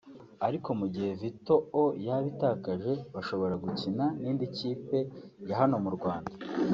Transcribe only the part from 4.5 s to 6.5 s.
kipe ya hano mu Rwanda